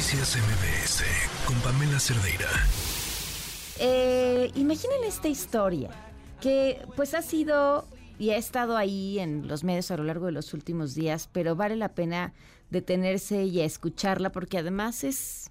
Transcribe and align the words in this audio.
Noticias 0.00 0.34
MBS 0.34 1.04
con 1.46 1.60
Pamela 1.60 2.00
Cerdeira. 2.00 2.48
Eh, 3.78 4.50
imaginen 4.54 5.04
esta 5.04 5.28
historia 5.28 5.90
que 6.40 6.82
pues 6.96 7.12
ha 7.12 7.20
sido 7.20 7.86
y 8.18 8.30
ha 8.30 8.38
estado 8.38 8.78
ahí 8.78 9.18
en 9.18 9.46
los 9.46 9.62
medios 9.62 9.90
a 9.90 9.98
lo 9.98 10.04
largo 10.04 10.24
de 10.24 10.32
los 10.32 10.54
últimos 10.54 10.94
días, 10.94 11.28
pero 11.30 11.54
vale 11.54 11.76
la 11.76 11.90
pena 11.94 12.32
detenerse 12.70 13.44
y 13.44 13.60
escucharla 13.60 14.32
porque 14.32 14.56
además 14.56 15.04
es 15.04 15.50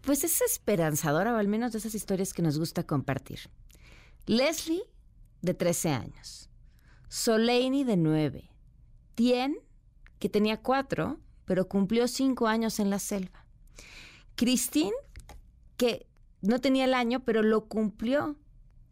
pues 0.00 0.24
es 0.24 0.40
esperanzadora 0.40 1.32
o 1.32 1.36
al 1.36 1.46
menos 1.46 1.70
de 1.70 1.78
esas 1.78 1.94
historias 1.94 2.34
que 2.34 2.42
nos 2.42 2.58
gusta 2.58 2.82
compartir. 2.82 3.38
Leslie 4.26 4.82
de 5.42 5.54
13 5.54 5.90
años, 5.90 6.50
Soleini 7.08 7.84
de 7.84 7.96
9, 7.96 8.50
Tien 9.14 9.56
que 10.18 10.28
tenía 10.28 10.60
4 10.60 11.20
pero 11.44 11.68
cumplió 11.68 12.08
cinco 12.08 12.48
años 12.48 12.80
en 12.80 12.90
la 12.90 12.98
selva. 12.98 13.45
Christine, 14.34 14.92
que 15.76 16.06
no 16.40 16.60
tenía 16.60 16.84
el 16.84 16.94
año, 16.94 17.24
pero 17.24 17.42
lo 17.42 17.66
cumplió 17.66 18.36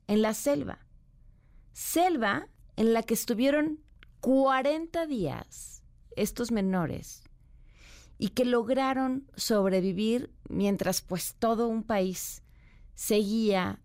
en 0.06 0.22
la 0.22 0.34
selva. 0.34 0.78
Selva 1.72 2.48
en 2.76 2.92
la 2.92 3.02
que 3.02 3.14
estuvieron 3.14 3.80
40 4.20 5.06
días 5.06 5.82
estos 6.16 6.50
menores 6.50 7.22
y 8.18 8.28
que 8.28 8.44
lograron 8.44 9.28
sobrevivir 9.36 10.32
mientras 10.48 11.00
pues 11.00 11.34
todo 11.38 11.68
un 11.68 11.82
país 11.82 12.42
seguía 12.94 13.80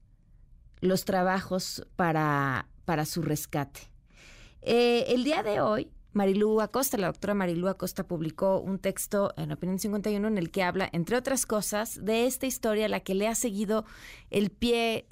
los 0.82 1.04
trabajos 1.04 1.86
para, 1.96 2.70
para 2.86 3.06
su 3.06 3.22
rescate. 3.22 3.82
Eh, 4.62 5.06
el 5.10 5.24
día 5.24 5.44
de 5.44 5.62
hoy 5.62 5.92
Marilú 6.12 6.60
Acosta, 6.60 6.98
la 6.98 7.08
doctora 7.08 7.36
Marilú 7.36 7.68
Acosta 7.68 8.08
publicó 8.08 8.60
un 8.60 8.80
texto 8.80 9.34
en 9.38 9.52
Opinión 9.52 9.78
51 9.78 10.28
en 10.28 10.38
el 10.38 10.50
que 10.50 10.64
habla, 10.64 10.90
entre 10.92 11.18
otras 11.18 11.46
cosas, 11.46 12.04
de 12.04 12.26
esta 12.26 12.48
historia 12.48 12.86
a 12.86 12.90
la 12.90 13.02
que 13.02 13.14
le 13.14 13.28
ha 13.28 13.36
seguido 13.36 13.86
el 14.32 14.50
pie 14.50 15.08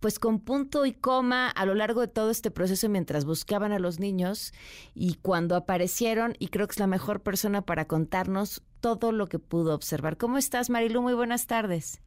pues 0.00 0.18
con 0.18 0.40
punto 0.40 0.84
y 0.84 0.92
coma 0.92 1.48
a 1.48 1.64
lo 1.64 1.74
largo 1.74 2.00
de 2.00 2.08
todo 2.08 2.30
este 2.30 2.50
proceso 2.50 2.88
mientras 2.88 3.24
buscaban 3.24 3.70
a 3.70 3.78
los 3.78 4.00
niños 4.00 4.52
y 4.94 5.14
cuando 5.14 5.54
aparecieron, 5.54 6.34
y 6.40 6.48
creo 6.48 6.66
que 6.66 6.72
es 6.72 6.80
la 6.80 6.88
mejor 6.88 7.20
persona 7.20 7.62
para 7.62 7.86
contarnos 7.86 8.62
todo 8.80 9.12
lo 9.12 9.28
que 9.28 9.38
pudo 9.38 9.74
observar. 9.74 10.16
¿Cómo 10.16 10.38
estás, 10.38 10.70
Marilú? 10.70 11.02
Muy 11.02 11.14
buenas 11.14 11.46
tardes. 11.46 12.02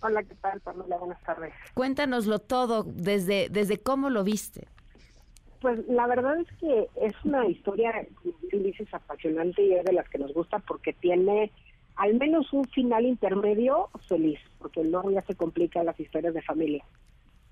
Hola, 0.00 0.22
¿qué 0.22 0.34
tal, 0.36 0.60
Pamela? 0.60 0.98
Buenas 0.98 1.22
tardes. 1.22 1.54
Cuéntanoslo 1.74 2.38
todo, 2.38 2.84
desde, 2.84 3.48
desde 3.50 3.78
cómo 3.78 4.10
lo 4.10 4.24
viste. 4.24 4.68
Pues 5.60 5.86
la 5.88 6.06
verdad 6.06 6.38
es 6.38 6.48
que 6.58 6.88
es 7.02 7.14
una 7.24 7.46
historia, 7.48 8.06
dices, 8.52 8.92
apasionante 8.92 9.62
y 9.62 9.74
es 9.74 9.84
de 9.84 9.92
las 9.92 10.08
que 10.08 10.18
nos 10.18 10.32
gusta 10.32 10.60
porque 10.60 10.92
tiene 10.92 11.50
al 11.96 12.14
menos 12.14 12.52
un 12.52 12.64
final 12.66 13.04
intermedio 13.04 13.88
feliz, 14.08 14.38
porque 14.58 14.84
luego 14.84 15.10
ya 15.10 15.22
se 15.22 15.34
complican 15.34 15.86
las 15.86 15.98
historias 15.98 16.32
de 16.32 16.42
familia. 16.42 16.84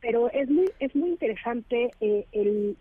Pero 0.01 0.31
es 0.31 0.49
muy, 0.49 0.71
es 0.79 0.95
muy 0.95 1.11
interesante 1.11 1.91
eh, 2.01 2.27
el, 2.31 2.77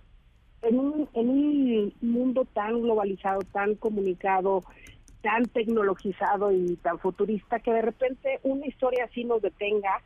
en, 0.62 0.80
un, 0.80 1.10
en 1.14 1.30
un 1.30 1.94
mundo 2.02 2.46
tan 2.54 2.84
globalizado, 2.84 3.40
tan 3.52 3.74
comunicado, 3.76 4.64
tan 5.24 5.46
tecnologizado 5.46 6.52
y 6.52 6.76
tan 6.84 7.00
futurista, 7.00 7.60
que 7.60 7.72
de 7.72 7.82
repente 7.82 8.40
una 8.44 8.68
historia 8.68 9.06
así 9.06 9.24
nos 9.24 9.42
detenga 9.42 10.04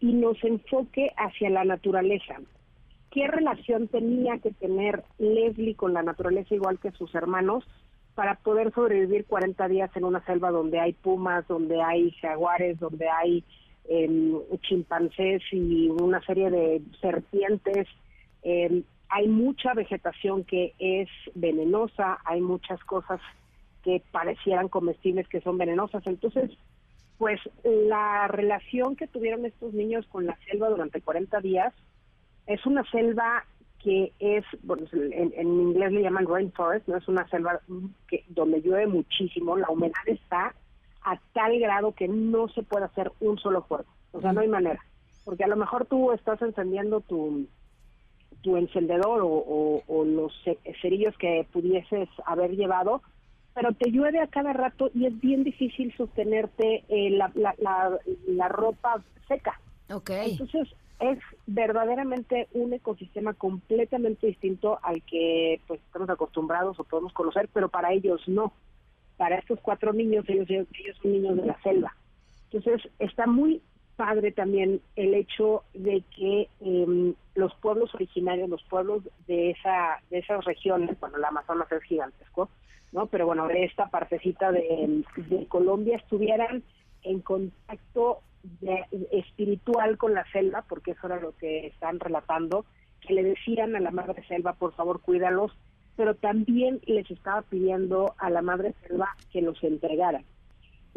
y 0.00 0.12
nos 0.12 0.42
enfoque 0.44 1.12
hacia 1.16 1.48
la 1.48 1.64
naturaleza 1.64 2.36
qué 3.10 3.26
relación 3.26 3.88
tenía 3.88 4.38
que 4.38 4.52
tener 4.52 5.04
Leslie 5.18 5.74
con 5.74 5.92
la 5.92 6.02
naturaleza 6.02 6.54
igual 6.54 6.78
que 6.78 6.92
sus 6.92 7.14
hermanos 7.14 7.64
para 8.14 8.36
poder 8.36 8.72
sobrevivir 8.72 9.24
40 9.26 9.68
días 9.68 9.90
en 9.96 10.04
una 10.04 10.24
selva 10.24 10.50
donde 10.50 10.78
hay 10.80 10.92
pumas, 10.92 11.46
donde 11.48 11.80
hay 11.82 12.10
jaguares, 12.20 12.78
donde 12.78 13.08
hay 13.08 13.44
em, 13.88 14.38
chimpancés 14.62 15.42
y 15.52 15.88
una 15.88 16.20
serie 16.22 16.50
de 16.50 16.82
serpientes. 17.00 17.88
Em, 18.42 18.84
hay 19.08 19.26
mucha 19.26 19.74
vegetación 19.74 20.44
que 20.44 20.74
es 20.78 21.08
venenosa, 21.34 22.18
hay 22.24 22.40
muchas 22.40 22.82
cosas 22.84 23.20
que 23.82 24.02
parecieran 24.12 24.68
comestibles 24.68 25.26
que 25.28 25.40
son 25.40 25.58
venenosas. 25.58 26.06
Entonces, 26.06 26.50
pues 27.18 27.40
la 27.64 28.28
relación 28.28 28.96
que 28.96 29.06
tuvieron 29.06 29.44
estos 29.46 29.72
niños 29.72 30.06
con 30.06 30.26
la 30.26 30.38
selva 30.48 30.68
durante 30.68 31.00
40 31.00 31.40
días 31.40 31.74
es 32.50 32.66
una 32.66 32.84
selva 32.90 33.44
que 33.82 34.12
es, 34.18 34.44
bueno, 34.62 34.86
en, 34.92 35.32
inglés 35.46 35.92
le 35.92 36.02
llaman 36.02 36.26
rainforest, 36.26 36.86
no 36.88 36.96
es 36.96 37.08
una 37.08 37.26
selva 37.28 37.60
que 38.08 38.24
donde 38.28 38.60
llueve 38.60 38.86
muchísimo, 38.86 39.56
la 39.56 39.70
humedad 39.70 40.06
está 40.06 40.54
a 41.02 41.18
tal 41.32 41.58
grado 41.58 41.94
que 41.94 42.08
no 42.08 42.48
se 42.48 42.62
puede 42.62 42.84
hacer 42.84 43.10
un 43.20 43.38
solo 43.38 43.62
fuego, 43.62 43.86
o 44.12 44.20
sea, 44.20 44.32
no 44.32 44.40
hay 44.40 44.48
manera, 44.48 44.80
porque 45.24 45.44
a 45.44 45.48
lo 45.48 45.56
mejor 45.56 45.86
tú 45.86 46.12
estás 46.12 46.42
encendiendo 46.42 47.00
tu 47.00 47.46
tu 48.42 48.56
encendedor 48.56 49.20
o, 49.22 50.04
los 50.04 50.32
cerillos 50.80 51.14
que 51.18 51.46
pudieses 51.52 52.08
haber 52.24 52.56
llevado, 52.56 53.02
pero 53.54 53.72
te 53.74 53.90
llueve 53.90 54.18
a 54.20 54.28
cada 54.28 54.54
rato 54.54 54.90
y 54.94 55.04
es 55.06 55.20
bien 55.20 55.44
difícil 55.44 55.94
sostenerte 55.94 56.84
eh, 56.88 57.10
la, 57.10 57.30
la, 57.34 57.54
la, 58.26 58.48
ropa 58.48 59.02
seca. 59.28 59.60
Okay. 59.92 60.32
Entonces, 60.32 60.68
es 61.00 61.18
verdaderamente 61.46 62.48
un 62.52 62.72
ecosistema 62.74 63.32
completamente 63.34 64.26
distinto 64.26 64.78
al 64.82 65.02
que 65.02 65.60
pues 65.66 65.80
estamos 65.80 66.10
acostumbrados 66.10 66.78
o 66.78 66.84
podemos 66.84 67.12
conocer, 67.12 67.48
pero 67.52 67.68
para 67.68 67.92
ellos 67.92 68.20
no. 68.28 68.52
Para 69.16 69.36
estos 69.36 69.58
cuatro 69.60 69.92
niños, 69.92 70.24
ellos, 70.28 70.48
ellos 70.48 70.96
son 71.02 71.12
niños 71.12 71.36
de 71.36 71.46
la 71.46 71.60
selva. 71.62 71.94
Entonces, 72.50 72.90
está 72.98 73.26
muy 73.26 73.62
padre 73.96 74.32
también 74.32 74.80
el 74.96 75.14
hecho 75.14 75.62
de 75.74 76.02
que 76.16 76.48
em, 76.60 77.14
los 77.34 77.54
pueblos 77.56 77.94
originarios, 77.94 78.48
los 78.48 78.62
pueblos 78.64 79.02
de 79.26 79.50
esa 79.50 80.00
de 80.10 80.18
esas 80.18 80.44
regiones, 80.44 80.98
bueno, 81.00 81.18
la 81.18 81.28
Amazonas 81.28 81.70
es 81.70 81.82
gigantesco, 81.82 82.48
¿no? 82.92 83.06
Pero 83.06 83.26
bueno, 83.26 83.46
de 83.46 83.64
esta 83.64 83.88
partecita 83.88 84.52
de, 84.52 85.04
de 85.16 85.46
Colombia 85.46 85.96
estuvieran 85.96 86.62
en 87.02 87.20
contacto 87.20 88.20
espiritual 89.12 89.98
con 89.98 90.14
la 90.14 90.24
selva, 90.32 90.64
porque 90.68 90.92
eso 90.92 91.06
era 91.06 91.20
lo 91.20 91.36
que 91.36 91.66
están 91.66 92.00
relatando, 92.00 92.64
que 93.00 93.14
le 93.14 93.22
decían 93.22 93.76
a 93.76 93.80
la 93.80 93.90
madre 93.90 94.24
selva, 94.26 94.54
por 94.54 94.74
favor, 94.74 95.00
cuídalos, 95.00 95.52
pero 95.96 96.14
también 96.14 96.80
les 96.86 97.10
estaba 97.10 97.42
pidiendo 97.42 98.14
a 98.18 98.30
la 98.30 98.42
madre 98.42 98.74
selva 98.86 99.08
que 99.32 99.42
los 99.42 99.62
entregara. 99.62 100.22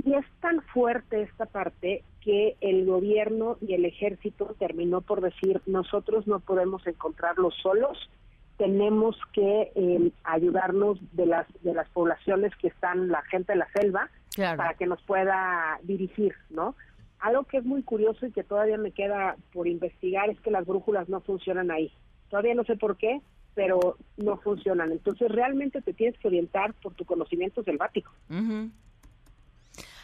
Y 0.04 0.14
es 0.14 0.26
tan 0.42 0.62
fuerte 0.62 1.22
esta 1.22 1.46
parte 1.46 2.04
que 2.22 2.56
el 2.62 2.86
gobierno 2.86 3.58
y 3.62 3.74
el 3.74 3.86
ejército 3.86 4.56
terminó 4.58 5.02
por 5.02 5.22
decir, 5.22 5.62
nosotros 5.66 6.26
no 6.26 6.40
podemos 6.40 6.86
encontrarlos 6.88 7.54
solos, 7.62 8.10
tenemos 8.58 9.18
que 9.34 9.72
eh, 9.76 10.12
ayudarnos 10.24 11.00
de 11.14 11.26
las 11.26 11.48
de 11.64 11.74
las 11.74 11.90
poblaciones 11.90 12.56
que 12.58 12.68
están 12.68 13.10
la 13.10 13.22
gente 13.24 13.54
de 13.54 13.60
la 13.60 13.68
selva 13.74 14.10
para 14.38 14.74
que 14.76 14.86
nos 14.86 15.02
pueda 15.04 15.80
dirigir, 15.84 16.34
¿no? 16.50 16.76
Algo 17.24 17.46
que 17.46 17.56
es 17.56 17.64
muy 17.64 17.84
curioso 17.84 18.26
y 18.26 18.34
que 18.34 18.44
todavía 18.44 18.78
me 18.78 18.92
queda 18.92 19.38
por 19.54 19.66
investigar 19.66 20.30
es 20.30 20.38
que 20.42 20.52
las 20.52 20.66
brújulas 20.66 21.08
no 21.08 21.22
funcionan 21.22 21.72
ahí. 21.72 21.90
Todavía 22.30 22.54
no 22.54 22.66
sé 22.66 22.76
por 22.76 22.98
qué, 22.98 23.22
pero 23.56 23.96
no 24.18 24.36
funcionan. 24.40 24.92
Entonces 24.92 25.32
realmente 25.32 25.82
te 25.82 25.94
tienes 25.94 26.20
que 26.20 26.28
orientar 26.28 26.74
por 26.82 26.94
tu 26.96 27.06
conocimiento 27.06 27.64
selvático. 27.64 28.12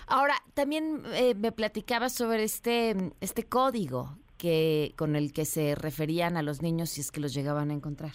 Ahora, 0.07 0.35
también 0.53 1.02
eh, 1.13 1.35
me 1.35 1.52
platicaba 1.52 2.07
sobre 2.07 2.44
este, 2.44 2.96
este 3.19 3.44
código 3.44 4.18
que 4.38 4.94
con 4.96 5.18
el 5.18 5.34
que 5.34 5.44
se 5.44 5.75
referían 5.75 6.38
a 6.38 6.41
los 6.41 6.62
niños 6.62 6.91
si 6.91 7.01
es 7.01 7.12
que 7.12 7.19
los 7.19 7.34
llegaban 7.34 7.69
a 7.69 7.74
encontrar. 7.74 8.13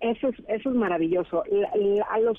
Eso 0.00 0.30
es, 0.30 0.34
eso 0.48 0.70
es 0.70 0.74
maravilloso. 0.74 1.44
a 2.10 2.18
los 2.18 2.38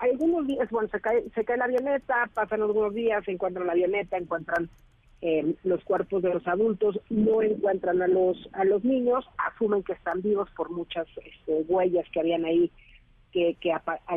algunos 0.00 0.46
días, 0.46 0.68
bueno, 0.70 0.88
se 0.88 1.00
cae, 1.00 1.24
se 1.34 1.44
cae 1.44 1.58
la 1.58 1.66
avioneta, 1.66 2.28
pasan 2.34 2.62
algunos 2.62 2.94
días, 2.94 3.26
encuentran 3.28 3.66
la 3.66 3.72
avioneta, 3.72 4.16
encuentran 4.16 4.68
eh, 5.20 5.54
los 5.62 5.84
cuerpos 5.84 6.22
de 6.22 6.32
los 6.32 6.46
adultos, 6.48 6.98
no 7.10 7.42
encuentran 7.42 8.00
a 8.00 8.08
los 8.08 8.48
a 8.52 8.64
los 8.64 8.82
niños, 8.82 9.24
asumen 9.36 9.82
que 9.82 9.92
están 9.92 10.22
vivos 10.22 10.48
por 10.56 10.70
muchas 10.70 11.06
este, 11.24 11.64
huellas 11.68 12.06
que 12.12 12.20
habían 12.20 12.46
ahí, 12.46 12.70
que, 13.30 13.56
que, 13.60 13.74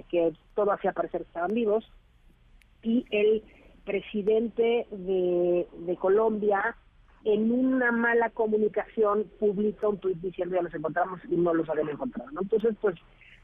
que 0.09 0.33
todo 0.55 0.71
hacía 0.71 0.93
parecer 0.93 1.21
que 1.21 1.27
estaban 1.27 1.53
vivos, 1.53 1.85
y 2.81 3.05
el 3.11 3.43
presidente 3.83 4.87
de, 4.89 5.67
de 5.79 5.95
Colombia 5.97 6.77
en 7.25 7.51
una 7.51 7.91
mala 7.91 8.29
comunicación 8.29 9.25
publica 9.39 9.87
un 9.87 9.97
tuit 9.97 10.17
diciendo 10.17 10.55
ya 10.55 10.61
los 10.61 10.73
encontramos 10.73 11.19
y 11.29 11.35
no 11.35 11.53
los 11.53 11.69
habían 11.69 11.89
encontrado. 11.89 12.31
¿no? 12.31 12.41
Entonces, 12.41 12.75
pues 12.81 12.95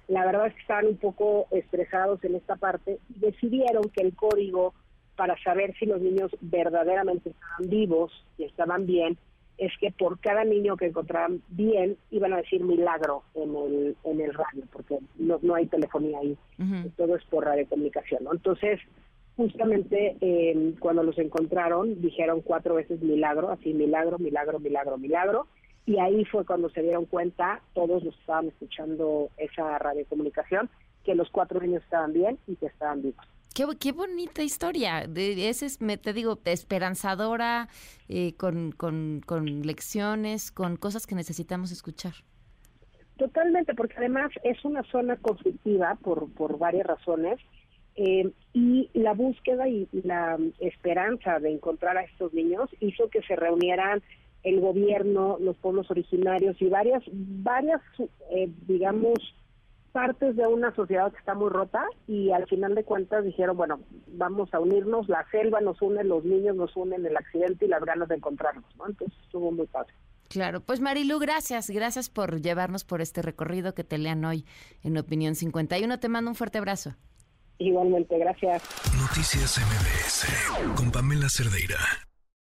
la 0.09 0.25
verdad 0.25 0.47
es 0.47 0.55
que 0.55 0.61
estaban 0.61 0.87
un 0.87 0.97
poco 0.97 1.47
estresados 1.51 2.23
en 2.23 2.35
esta 2.35 2.55
parte 2.55 2.99
y 3.15 3.19
decidieron 3.19 3.83
que 3.89 4.01
el 4.01 4.15
código 4.15 4.73
para 5.15 5.41
saber 5.43 5.73
si 5.77 5.85
los 5.85 6.01
niños 6.01 6.31
verdaderamente 6.41 7.29
estaban 7.29 7.69
vivos 7.69 8.11
y 8.37 8.43
estaban 8.43 8.85
bien 8.85 9.17
es 9.57 9.71
que 9.79 9.91
por 9.91 10.19
cada 10.19 10.45
niño 10.45 10.77
que 10.77 10.85
encontraban 10.87 11.41
bien 11.49 11.97
iban 12.11 12.33
a 12.33 12.37
decir 12.37 12.63
milagro 12.63 13.23
en 13.35 13.55
el 13.55 13.97
en 14.03 14.21
el 14.21 14.33
radio 14.33 14.63
porque 14.71 14.99
no, 15.17 15.39
no 15.41 15.55
hay 15.55 15.67
telefonía 15.67 16.19
ahí 16.19 16.37
todo 16.97 17.15
es 17.15 17.23
por 17.25 17.45
radiocomunicación 17.45 18.23
¿no? 18.23 18.31
entonces 18.31 18.79
justamente 19.39 20.17
eh, 20.19 20.73
cuando 20.79 21.01
los 21.01 21.17
encontraron 21.17 22.01
dijeron 22.01 22.41
cuatro 22.41 22.75
veces 22.75 23.01
milagro, 23.01 23.49
así 23.49 23.73
milagro, 23.73 24.19
milagro, 24.19 24.59
milagro, 24.59 24.97
milagro, 24.97 25.47
y 25.85 25.97
ahí 25.99 26.25
fue 26.25 26.45
cuando 26.45 26.69
se 26.69 26.81
dieron 26.81 27.05
cuenta, 27.05 27.61
todos 27.73 28.03
los 28.03 28.13
que 28.13 28.21
estaban 28.21 28.47
escuchando 28.47 29.29
esa 29.37 29.77
radiocomunicación, 29.79 30.69
que 31.03 31.15
los 31.15 31.29
cuatro 31.29 31.59
niños 31.59 31.83
estaban 31.83 32.13
bien 32.13 32.37
y 32.47 32.55
que 32.55 32.67
estaban 32.67 33.01
vivos. 33.01 33.25
Qué, 33.55 33.65
qué 33.79 33.91
bonita 33.91 34.43
historia. 34.43 35.07
De, 35.07 35.49
ese 35.49 35.65
es, 35.65 35.81
me, 35.81 35.97
te 35.97 36.13
digo, 36.13 36.39
esperanzadora, 36.45 37.67
eh, 38.07 38.33
con, 38.35 38.71
con, 38.71 39.21
con 39.25 39.63
lecciones, 39.63 40.51
con 40.51 40.75
cosas 40.75 41.07
que 41.07 41.15
necesitamos 41.15 41.71
escuchar. 41.71 42.13
Totalmente, 43.17 43.73
porque 43.73 43.95
además 43.97 44.31
es 44.43 44.63
una 44.63 44.83
zona 44.83 45.17
conflictiva 45.17 45.97
por, 46.01 46.31
por 46.33 46.57
varias 46.57 46.85
razones. 46.85 47.39
Eh, 47.95 48.31
y 48.53 48.89
la 48.93 49.13
búsqueda 49.13 49.67
y 49.67 49.89
la 49.91 50.37
esperanza 50.59 51.39
de 51.39 51.51
encontrar 51.51 51.97
a 51.97 52.03
estos 52.03 52.33
niños 52.33 52.69
hizo 52.79 53.09
que 53.09 53.21
se 53.23 53.35
reunieran 53.35 54.01
el 54.43 54.59
gobierno, 54.59 55.37
los 55.39 55.57
pueblos 55.57 55.89
originarios 55.91 56.61
y 56.61 56.69
varias, 56.69 57.03
varias, 57.11 57.81
eh, 58.31 58.49
digamos, 58.67 59.17
partes 59.91 60.35
de 60.35 60.45
una 60.47 60.73
sociedad 60.75 61.11
que 61.11 61.17
está 61.17 61.33
muy 61.33 61.49
rota 61.49 61.83
y 62.07 62.31
al 62.31 62.47
final 62.47 62.75
de 62.75 62.83
cuentas 62.83 63.25
dijeron, 63.25 63.57
bueno, 63.57 63.79
vamos 64.07 64.53
a 64.53 64.59
unirnos, 64.59 65.09
la 65.09 65.25
selva 65.31 65.61
nos 65.61 65.81
une, 65.81 66.03
los 66.03 66.23
niños 66.23 66.55
nos 66.55 66.75
unen, 66.75 67.05
el 67.05 67.17
accidente 67.17 67.65
y 67.65 67.69
las 67.69 67.83
ganas 67.83 68.07
de 68.07 68.15
encontrarnos, 68.15 68.65
¿no? 68.77 68.87
Entonces 68.87 69.17
estuvo 69.23 69.51
muy 69.51 69.67
fácil. 69.67 69.95
Claro, 70.29 70.61
pues 70.61 70.79
Marilu, 70.79 71.17
gracias, 71.17 71.71
gracias 71.71 72.09
por 72.09 72.39
llevarnos 72.39 72.83
por 72.83 73.01
este 73.01 73.23
recorrido 73.23 73.73
que 73.73 73.83
te 73.83 73.97
lean 73.97 74.23
hoy 74.25 74.45
en 74.83 74.95
Opinión 74.97 75.33
51. 75.33 75.99
Te 75.99 76.07
mando 76.07 76.29
un 76.29 76.35
fuerte 76.35 76.59
abrazo. 76.59 76.95
Igualmente, 77.57 78.17
gracias. 78.17 78.63
Noticias 79.01 79.57
MBS 79.57 80.77
con 80.77 80.91
Pamela 80.91 81.27
Cerdeira. 81.29 82.08